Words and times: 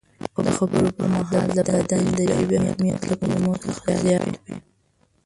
د 0.45 0.47
خبرو 0.57 0.87
پر 0.95 1.05
مهال 1.13 1.47
د 1.57 1.59
بدن 1.77 2.03
ژبې 2.39 2.57
اهمیت 2.65 3.01
له 3.09 3.15
کلمو 3.21 3.53
څخه 3.63 3.89
زیات 4.03 4.25
دی. 4.45 4.53